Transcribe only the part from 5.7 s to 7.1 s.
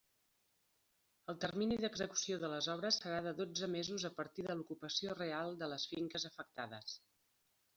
les finques afectades.